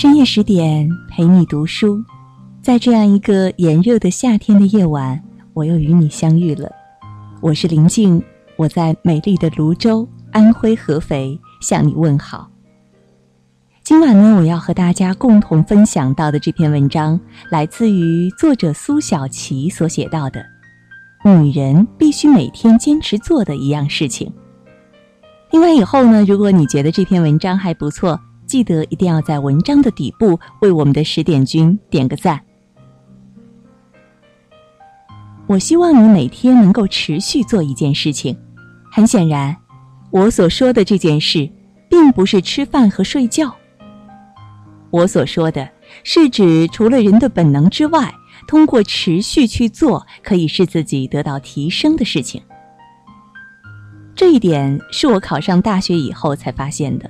[0.00, 2.02] 深夜十点陪你读书，
[2.62, 6.72] 在这样一个炎热的夏天的夜晚，我又与你相遇了。
[7.42, 8.22] 我是林静，
[8.56, 12.48] 我在美丽的泸州，安徽合肥向你问好。
[13.82, 17.20] 今晚呢，我要和大家共同分享到的这篇文章，
[17.50, 20.42] 来自于作者苏小琪所写到的
[21.22, 24.32] “女人必须每天坚持做的一样事情”。
[25.52, 28.18] 听完以后呢，如果你觉得这篇文章还不错。
[28.50, 32.40] 记得一定要在文章的底部为我们的十点君点个赞。
[35.46, 38.36] 我希望你每天能够持续做一件事情。
[38.90, 39.56] 很显然，
[40.10, 41.48] 我所说的这件事，
[41.88, 43.54] 并不是吃饭和睡觉。
[44.90, 45.70] 我所说的
[46.02, 48.12] 是指除了人的本能之外，
[48.48, 52.42] 通过持续去做，可以使自己得到提升的事情。
[54.16, 57.08] 这一点是我考上大学以后才发现的。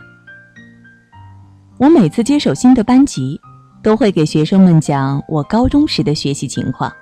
[1.81, 3.41] 我每次接手新的班级，
[3.83, 6.93] 都会给学生们讲我高中时的学习情况。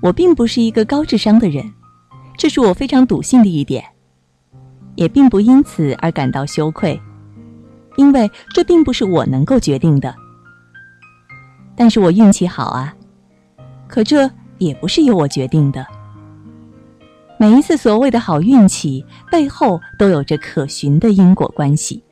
[0.00, 1.68] 我并不是一个高智商的人，
[2.38, 3.84] 这是我非常笃信的一点，
[4.94, 7.00] 也并不因此而感到羞愧，
[7.96, 10.14] 因为这并不是我能够决定的。
[11.74, 12.94] 但是我运气好啊，
[13.88, 15.84] 可这也不是由我决定的。
[17.36, 22.04] 每一次所谓的好运气背后，都有着可循的因果关系。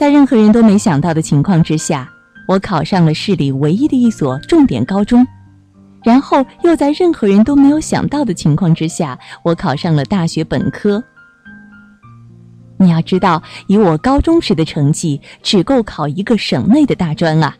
[0.00, 2.10] 在任何人都没想到的情况之下，
[2.48, 5.26] 我考上了市里唯一的一所重点高中，
[6.02, 11.04] 然后又在任何人都没有想到的情况之下，我考上了大学本科。
[12.78, 17.54] 你要知道，以我高中时的成绩，只够考一个省内的大专啊。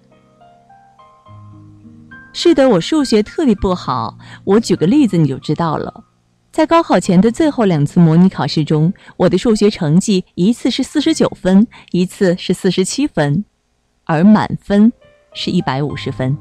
[2.33, 5.93] 是的，我数学特别不好，我举个例子你就知道了。
[6.53, 13.45] 在高考前的最后两次模拟考试中，我的数学成绩一次是四十九分，一次是四十七分，
[14.05, 14.93] 而满分
[15.33, 16.37] 是一百五十分。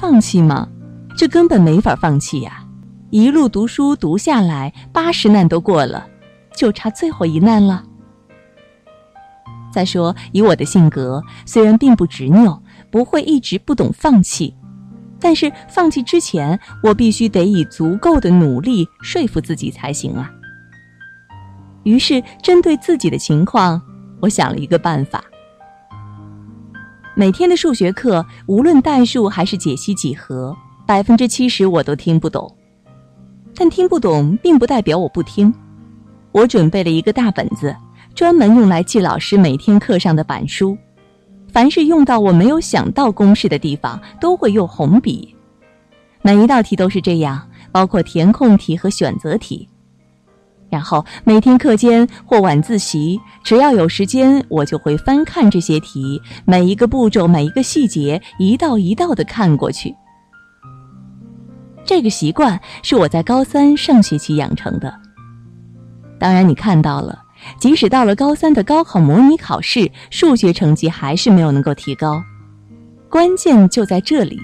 [0.00, 0.68] 放弃吗？
[1.16, 2.64] 这根本没法放弃呀！
[3.10, 6.08] 一路读书读下来，八十难都过了，
[6.56, 7.84] 就差最后一难了。
[9.72, 14.54] 再说，以我的性格，虽然并不执拗，不会一直不懂放弃。
[15.20, 20.30] 但是放弃之前，我必须得以足够的努力说服自己才行啊。
[21.84, 23.80] 于是，针对自己的情况，
[24.20, 25.24] 我想了一个办法：
[27.14, 30.56] 每天的数学课，无论代数还是解析几何，
[30.86, 32.54] 百分之七十我都听不懂。
[33.54, 35.52] 但听不懂并不代表我不听。
[36.30, 37.74] 我准备了一个大本子，
[38.14, 40.78] 专门用来记老师每天课上的板书。
[41.52, 45.34] 凡是用到我没有想到公式的地方，都会用红笔。
[46.22, 49.68] 每一道题都是这样，包括填空题和选择题。
[50.70, 59.94] 然后每天课间或晚自习，只要有时间，我就会翻看这些题，每一个步骤、每一个细节，一道一道的看过去。
[61.84, 64.94] 这个习惯是我在高三上学期养成的。
[66.18, 67.18] 当然，你看到了。
[67.58, 72.22] 即使到了高三的高考模拟考试，数学成绩还是没有能够提高。
[73.08, 74.38] 关键就在这里。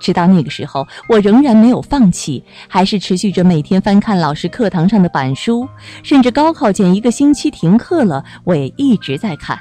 [0.00, 5.68] 直到那个时候，我仍然没有放弃，还是持续着每天翻看老师课堂上的板书，
[6.04, 9.58] 甚至高考前一个星期停课了，我也一直在看。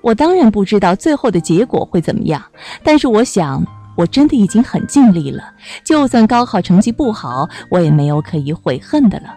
[0.00, 2.42] 我当然不知道最后的结果会怎么样，
[2.82, 3.64] 但是我想，
[3.96, 5.44] 我真的已经很尽力了。
[5.84, 9.32] 就算高考成绩不好，我也没有可以悔恨的了。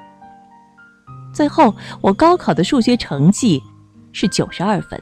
[1.33, 3.61] 最后，我高考的数学成绩
[4.11, 4.99] 是九十二分，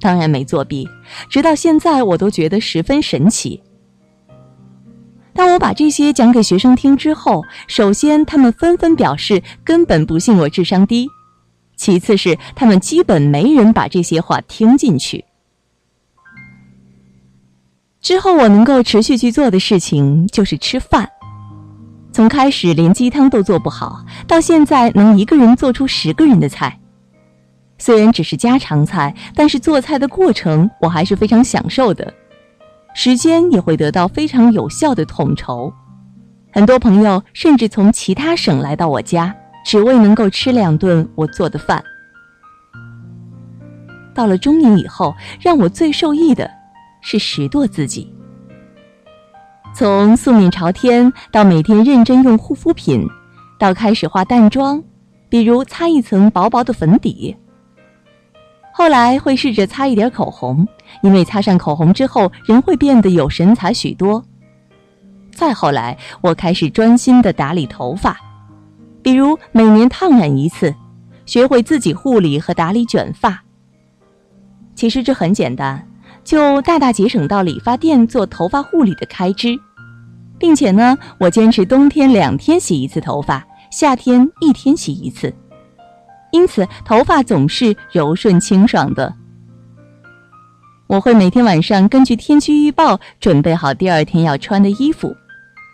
[0.00, 0.88] 当然没作弊。
[1.28, 3.62] 直到现在，我都觉得十分神奇。
[5.32, 11.08] 当我把这些讲给学生听之后，首先他们纷纷表示根本不信我智商低，
[11.76, 15.24] 其次是他们基本没人把这些话听进去。
[18.02, 21.08] 之后，我能够持续去做的事情就是吃饭。
[22.12, 26.80] 从开始连鸡汤都做不好，到现在能一个人做出十个人的菜，
[27.78, 32.12] 虽然只是家常菜，但是做菜的过程我还是非常享受的，
[32.94, 35.72] 时间也会得到非常有效的统筹。
[36.52, 39.34] 很多朋友甚至从其他省来到我家，
[39.64, 41.82] 只为能够吃两顿我做的饭。
[44.12, 46.50] 到了中年以后，让我最受益的
[47.00, 48.12] 是拾掇自己。
[49.80, 53.08] 从素面朝天到每天认真用护肤品，
[53.58, 54.84] 到开始化淡妆，
[55.30, 57.34] 比如擦一层薄薄的粉底。
[58.74, 60.68] 后来会试着擦一点口红，
[61.02, 64.22] 因为擦上口红之后人会变得有神采许多。
[65.32, 68.20] 再后来，我开始专心的打理头发，
[69.02, 70.74] 比如每年烫染一次，
[71.24, 73.42] 学会自己护理和打理卷发。
[74.74, 75.88] 其实这很简单，
[76.22, 79.58] 就大大节省到理发店做头发护理的开支，
[80.40, 85.32] 并且呢，我坚持冬天两天洗一次头发，夏天一天洗一次，
[86.32, 89.14] 因此头发总是柔顺清爽的。
[90.88, 95.14] 我会每天晚上根据天气预报准备好第二天要穿的衣服。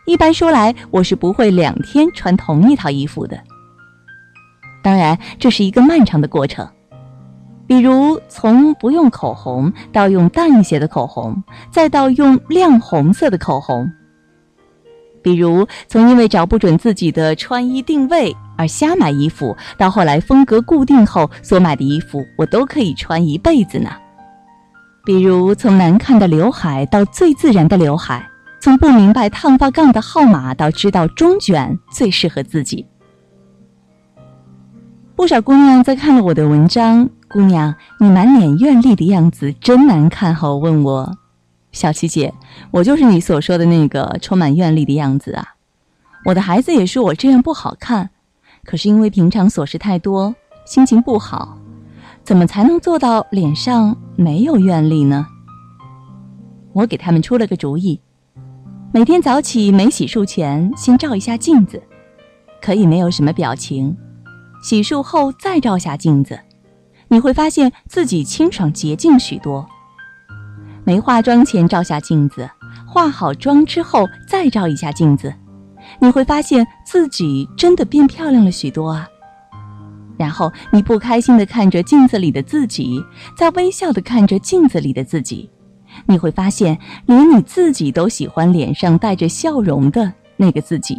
[0.05, 3.39] 一般说来，我是不会两天穿同一套衣服的。
[4.83, 6.69] 当然，这是一个漫长的过程。
[7.67, 11.43] 比如从不用口红到用淡一些的口红，
[11.73, 13.85] 再到用亮红色的口红；
[15.27, 23.91] 比如从因为找不准自己的穿衣定位而瞎买衣服，到后来风格固定后所买的衣服我都可以穿一辈子呢。
[25.05, 28.25] 比如，从难看的刘海到最自然的刘海，
[28.61, 32.87] 从不明白烫发杠的号码到知道中卷最适合自己。
[35.17, 41.13] 不少姑娘在看了我的文章，姑娘，你满脸怨丽的样子真难看后问我
[41.77, 42.33] ：“小琪姐，
[42.71, 45.57] 我就是你所说的那个充满怨力的样子啊！
[46.25, 48.09] 我的孩子也说我这样不好看，
[48.65, 50.35] 可是因为平常琐事太多，
[50.65, 51.59] 心情不好。”
[52.25, 55.27] 怎么才能做到脸上没有怨力呢？
[56.73, 58.01] 我给他们出了个主意：
[58.91, 61.81] 每天早起没洗漱前，先照一下镜子，
[62.63, 63.95] 可以没有什么表情；
[64.63, 66.41] 洗漱后再照下镜子，
[67.09, 69.69] 你会发现自己清爽洁净许多。
[70.87, 72.49] 没化妆前照下镜子，
[72.87, 75.35] 化好妆之后再照一下镜子，
[75.99, 79.09] 你会发现自己真的变漂亮了许多啊！
[80.17, 83.05] 然后你不开心的看着镜子里的自己，
[83.37, 85.51] 在微笑的看着镜子里的自己，
[86.07, 90.97] 你会发现连你自己都喜欢脸上带着笑容的那个自己。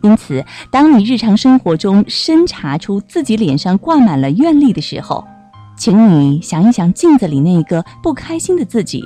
[0.00, 5.22] 因此，当你日常生活中深查出自己脸上挂满了怨力的时候，
[5.76, 9.02] 请你想一想镜子里那个不开心的自己。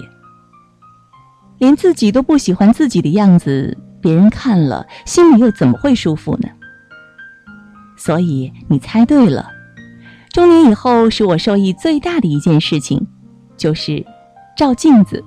[1.59, 6.49] 连自己都不喜欢自己的样子，别人看了心里又怎么会舒服呢？
[7.97, 9.49] 所以你猜对了，
[10.33, 13.07] 中年以后使我受益最大的一件事情，
[13.57, 14.05] 就是
[14.55, 15.25] 照镜子，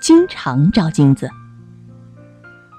[0.00, 1.28] 经常照镜子。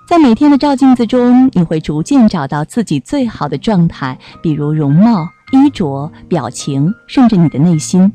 [0.07, 8.12] 在每天的照镜子中，你会逐渐找到自己最好的状态，比如容貌、衣着、表情，甚至你的内心。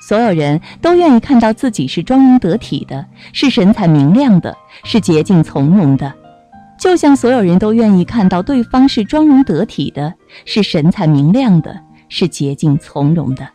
[0.00, 6.12] 所有人都愿意看到自己是妆容得体的，是神采明亮的，是洁净从容的。
[6.78, 10.14] 就像所有人都愿意看到对方是妆容得体的，
[10.44, 13.48] 是神采明亮的，是洁净从容的。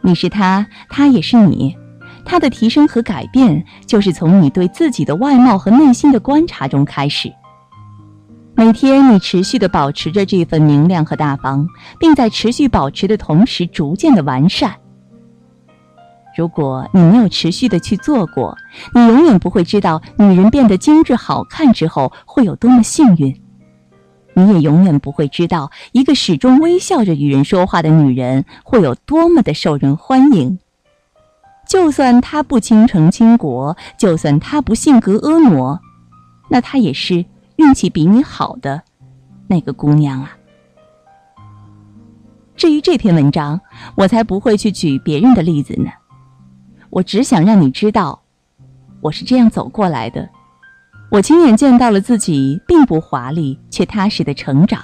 [0.00, 1.76] 你是他，他也是你。
[2.24, 7.32] 他的提升和改变，就是从你对自己的外貌和内心的观察中开始。
[8.64, 11.66] 每天，你持续的保持着这份明亮和大方，
[11.98, 14.72] 并在持续保持的同时，逐渐的完善。
[16.36, 18.56] 如果你没有持续的去做过，
[18.94, 23.36] 你永远不会知道女人变得精致好看之后会有多么幸运。
[24.34, 30.60] 你也永远不会知道，一个始终微笑着与人说话的女人会有多么的受人欢迎。
[31.68, 35.80] 就算她不倾城倾国，就算她不性格婀娜，
[36.48, 37.24] 那她也是
[37.62, 38.82] 运气比你好的
[39.46, 40.36] 那个姑娘啊。
[42.56, 43.60] 至于这篇文章，
[43.96, 45.90] 我才不会去举别人的例子呢。
[46.90, 48.22] 我只想让你知道，
[49.00, 50.28] 我是这样走过来的。
[51.10, 54.82] 我亲眼见到了自己并不华丽却踏实的成长，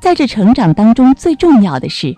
[0.00, 2.14] 在这成长当中，最重要的是，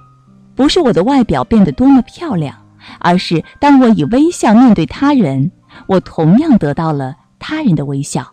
[0.54, 2.56] 不是我的外表变得多么漂亮，
[2.98, 5.50] 而是当我以微笑面对他人，
[5.86, 8.32] 我同样得到了他人的微笑。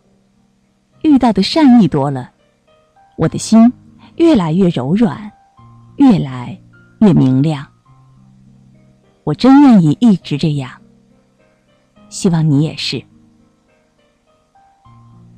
[1.03, 2.31] 遇到的善意多了，
[3.17, 3.71] 我的心
[4.15, 5.31] 越来越柔软，
[5.97, 6.57] 越来
[6.99, 7.65] 越明亮。
[9.23, 10.71] 我真愿意一直这样，
[12.09, 13.03] 希望你也是。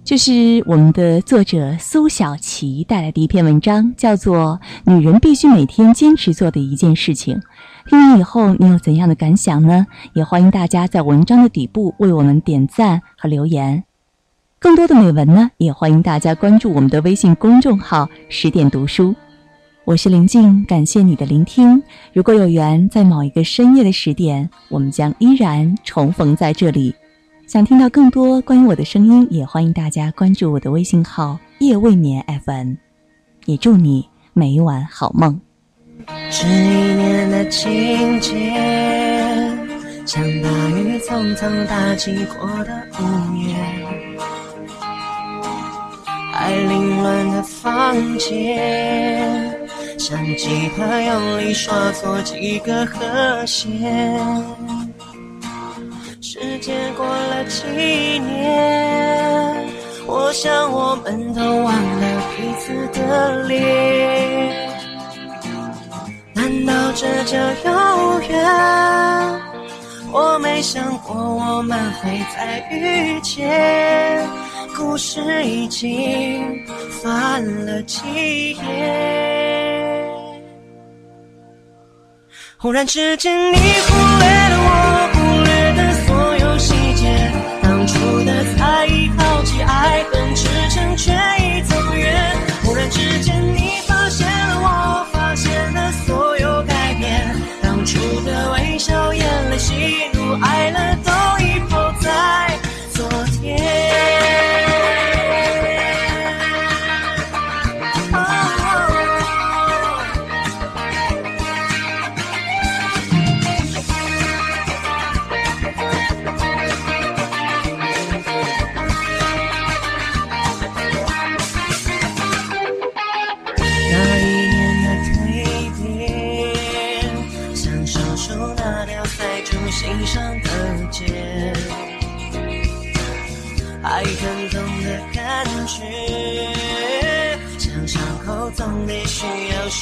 [0.03, 4.59] 这是我们的作者苏小琪带来的一篇文章，叫做
[4.91, 7.35] 《女人必须每天坚持做的一件事情》。
[7.89, 9.87] 听完以后，你有怎样的感想呢？
[10.13, 13.83] 也欢迎大家在文章的底部为我们点赞和留言。
[14.59, 19.13] 更多的美文呢，也欢迎大家关注我们的微信公众号“十点读书”。
[19.85, 21.81] 我是林静，感谢你的聆听。
[22.13, 26.95] 如果有缘，在某一个深夜的十点，我们将依然重逢在这里。
[27.45, 32.73] 想听到更多关于我的声音，也欢迎大家关注我的微信号“夜未眠 FM”。
[33.45, 35.39] 也祝你每晚好梦。
[36.31, 38.51] 这一年的情节，
[40.05, 43.03] 像大雨匆匆打击过的五
[43.37, 43.53] 月，
[46.45, 49.51] 在凌乱的房间，
[49.97, 53.65] 像吉他用力刷错几个和弦。
[56.21, 57.63] 时间过了几
[58.19, 59.65] 年，
[60.05, 64.69] 我想我们都忘了彼此的脸。
[66.35, 69.41] 难道这叫有缘？
[70.11, 73.74] 我没想过我们会再遇见。
[74.75, 76.65] 故事已经
[77.01, 79.55] 翻了几页。
[82.57, 84.04] 忽然之间你不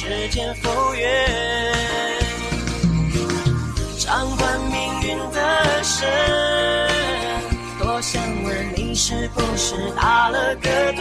[0.06, 1.26] 时间否约，
[3.98, 6.06] 掌管命运的神，
[7.78, 11.00] 多想问你是不是打了个盹？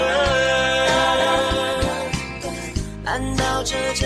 [3.04, 4.03] 难道这？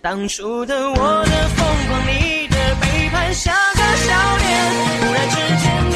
[0.00, 4.48] 当初的我的疯狂，你的背叛，像个笑脸，
[5.00, 5.87] 忽然之间。